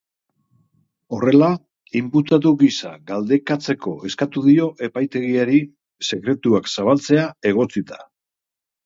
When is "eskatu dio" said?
4.09-4.71